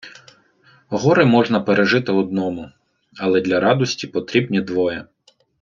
[0.89, 2.71] Горе можна пережити одному,
[3.17, 5.07] але для радості потрібні двоє.